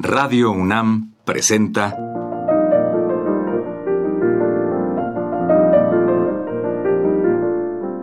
Radio 0.00 0.52
UNAM 0.52 1.14
presenta 1.24 1.96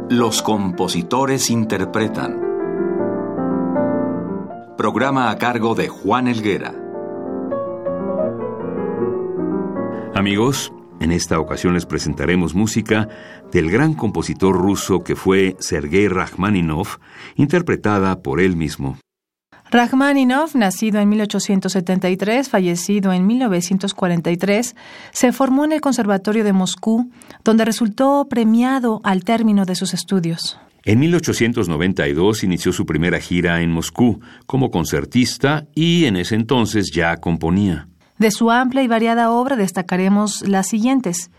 Los 0.10 0.42
compositores 0.42 1.50
interpretan. 1.50 2.42
Programa 4.78 5.30
a 5.30 5.38
cargo 5.38 5.74
de 5.74 5.88
Juan 5.88 6.28
Elguera. 6.28 6.76
Amigos, 10.14 10.74
en 11.00 11.14
esta 11.14 11.40
ocasión 11.40 11.76
les 11.76 11.86
presentaremos 11.86 12.56
música 12.56 13.08
del 13.54 13.72
gran 13.72 13.94
compositor 13.94 14.58
ruso 14.58 15.02
que 15.02 15.16
fue 15.16 15.56
Sergei 15.60 16.10
Rachmaninoff, 16.10 16.98
interpretada 17.38 18.22
por 18.22 18.42
él 18.42 18.58
mismo. 18.58 18.98
Rachmaninoff, 19.72 20.56
nacido 20.56 21.00
en 21.00 21.10
1873, 21.10 22.50
fallecido 22.50 23.12
en 23.14 23.26
1943, 23.26 24.76
se 25.12 25.32
formó 25.32 25.66
en 25.66 25.72
el 25.72 25.82
Conservatorio 25.82 26.44
de 26.44 26.54
Moscú, 26.54 27.10
donde 27.44 27.66
resultó 27.66 28.28
premiado 28.30 29.02
al 29.04 29.24
término 29.24 29.66
de 29.66 29.76
sus 29.76 29.94
estudios. 29.94 30.60
En 30.84 31.00
1892 31.00 32.44
inició 32.44 32.72
su 32.72 32.86
primera 32.86 33.20
gira 33.20 33.62
en 33.62 33.72
Moscú 33.72 34.22
como 34.46 34.70
concertista 34.70 35.66
y 35.74 36.06
en 36.06 36.16
ese 36.16 36.36
entonces 36.36 36.92
ya 36.94 37.18
componía. 37.18 37.88
De 38.20 38.30
su 38.30 38.52
amplia 38.52 38.84
y 38.84 38.88
variada 38.88 39.32
obra 39.32 39.56
destacaremos 39.56 40.48
las 40.48 40.68
siguientes. 40.68 41.32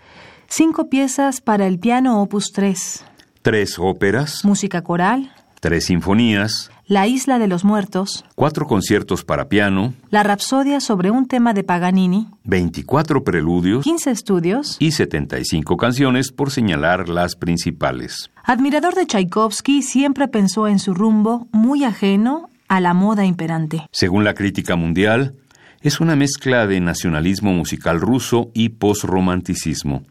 Cinco 0.49 0.91
piezas 0.91 1.41
para 1.41 1.69
el 1.69 1.79
piano 1.79 2.21
opus 2.21 2.51
3. 2.53 3.05
Tres 3.43 3.79
óperas. 3.79 4.45
Música 4.45 4.83
coral. 4.83 5.33
Tres 5.61 5.87
sinfonías. 5.87 6.73
La 6.89 7.09
isla 7.09 7.41
de 7.41 7.49
los 7.49 7.65
muertos. 7.65 8.25
Cuatro 8.37 8.65
conciertos 8.65 9.25
para 9.25 9.49
piano. 9.49 9.95
La 10.11 10.23
rapsodia 10.23 10.79
sobre 10.79 11.11
un 11.11 11.27
tema 11.27 11.53
de 11.53 11.65
Paganini. 11.65 12.29
24 12.45 13.25
preludios. 13.25 13.83
15 13.83 14.13
estudios. 14.13 14.77
Y 14.79 14.93
75 14.93 15.77
canciones 15.77 16.31
por 16.31 16.53
señalar 16.53 17.09
las 17.09 17.35
principales. 17.35 18.31
Admirador 18.45 18.95
de 18.95 19.05
Tchaikovsky, 19.05 19.83
siempre 19.83 20.29
pensó 20.29 20.69
en 20.69 20.79
su 20.79 20.95
rumbo 20.95 21.49
muy 21.51 21.83
ajeno 21.83 22.51
a 22.69 22.81
la 22.81 22.95
moda 22.95 23.25
imperante. 23.25 23.89
Según 23.91 24.23
la 24.23 24.35
crítica 24.35 24.77
mundial, 24.77 25.35
es 25.81 25.99
una 25.99 26.15
mezcla 26.15 26.69
de 26.69 26.79
nacionalismo 26.79 27.53
musical 27.53 28.01
ruso 28.01 28.53
y 28.55 28.69
posromanticismo. 28.69 30.05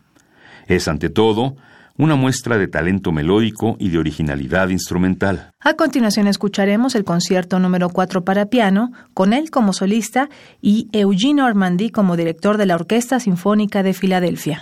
Es, 0.68 0.90
ante 0.90 1.09
todo, 1.09 1.56
una 1.98 2.16
muestra 2.16 2.58
de 2.58 2.68
talento 2.68 3.12
melódico 3.12 3.76
y 3.80 3.90
de 3.90 3.98
originalidad 3.98 4.70
instrumental. 4.70 5.52
A 5.60 5.74
continuación 5.76 6.28
escucharemos 6.28 6.96
el 6.96 7.04
concierto 7.04 7.60
número 7.60 7.90
4 7.90 8.24
para 8.24 8.48
piano, 8.48 8.92
con 9.14 9.34
él 9.34 9.50
como 9.50 9.74
solista 9.74 10.30
y 10.62 10.90
Eugene 10.92 11.42
Ormandy 11.42 11.90
como 11.90 12.18
director 12.18 12.58
de 12.58 12.66
la 12.66 12.76
Orquesta 12.76 13.20
Sinfónica 13.20 13.84
de 13.84 13.94
Filadelfia. 13.94 14.62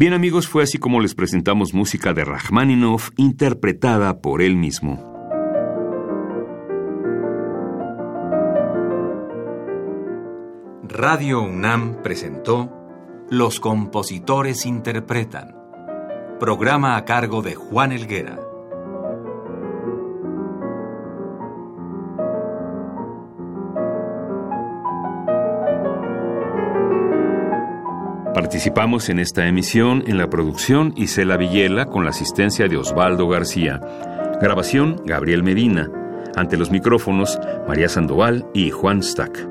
Bien 0.00 0.14
amigos, 0.14 0.48
fue 0.48 0.62
así 0.62 0.78
como 0.78 0.98
les 1.02 1.14
presentamos 1.14 1.74
música 1.74 2.14
de 2.14 2.24
Rachmaninoff 2.24 3.10
interpretada 3.18 4.22
por 4.22 4.40
él 4.40 4.56
mismo. 4.56 4.96
Radio 10.84 11.42
UNAM 11.42 12.00
presentó 12.02 12.72
Los 13.28 13.60
compositores 13.60 14.64
interpretan, 14.64 15.54
programa 16.38 16.96
a 16.96 17.04
cargo 17.04 17.42
de 17.42 17.54
Juan 17.54 17.92
Elguera. 17.92 18.49
Participamos 28.50 29.08
en 29.10 29.20
esta 29.20 29.46
emisión 29.46 30.02
en 30.08 30.18
la 30.18 30.28
producción 30.28 30.92
Isela 30.96 31.36
Villela 31.36 31.86
con 31.86 32.02
la 32.02 32.10
asistencia 32.10 32.66
de 32.66 32.76
Osvaldo 32.76 33.28
García. 33.28 33.78
Grabación 34.42 35.00
Gabriel 35.06 35.44
Medina. 35.44 35.88
Ante 36.34 36.56
los 36.56 36.72
micrófonos 36.72 37.38
María 37.68 37.88
Sandoval 37.88 38.44
y 38.52 38.70
Juan 38.70 39.04
Stack. 39.04 39.49